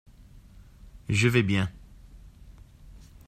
Je 1.09 1.27
vais 1.27 1.43
bien. 1.43 1.71